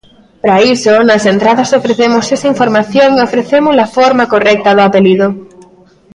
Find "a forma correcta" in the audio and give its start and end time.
3.85-4.75